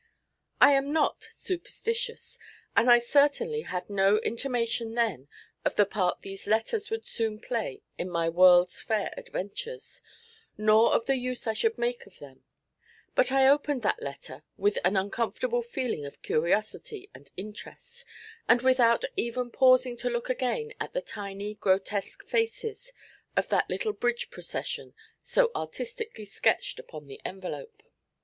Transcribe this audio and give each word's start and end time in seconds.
I 0.59 0.73
am 0.73 0.91
not 0.91 1.25
superstitious, 1.29 2.39
and 2.75 2.89
I 2.89 2.97
certainly 2.97 3.61
had 3.61 3.87
no 3.87 4.17
intimation 4.17 4.95
then 4.95 5.27
of 5.63 5.75
the 5.75 5.85
part 5.85 6.21
these 6.21 6.47
letters 6.47 6.89
would 6.89 7.05
soon 7.05 7.37
play 7.39 7.83
in 7.99 8.09
my 8.09 8.27
World's 8.27 8.79
Fair 8.81 9.13
adventures, 9.15 10.01
nor 10.57 10.95
of 10.95 11.05
the 11.05 11.17
use 11.17 11.45
I 11.45 11.53
should 11.53 11.77
make 11.77 12.07
of 12.07 12.17
them; 12.17 12.43
but 13.13 13.31
I 13.31 13.47
opened 13.47 13.83
that 13.83 14.01
letter 14.01 14.41
with 14.57 14.79
an 14.83 14.97
uncomfortable 14.97 15.61
feeling 15.61 16.03
of 16.07 16.23
curiosity 16.23 17.11
and 17.13 17.29
interest, 17.37 18.03
and 18.49 18.63
without 18.63 19.05
even 19.15 19.51
pausing 19.51 19.95
to 19.97 20.09
look 20.09 20.31
again 20.31 20.73
at 20.79 20.93
the 20.93 21.01
tiny 21.01 21.53
grotesque 21.53 22.25
faces 22.25 22.91
of 23.37 23.49
that 23.49 23.69
little 23.69 23.93
bridge 23.93 24.31
procession 24.31 24.95
so 25.23 25.51
artistically 25.55 26.25
sketched 26.25 26.79
upon 26.79 27.05
the 27.05 27.21
envelope. 27.23 27.83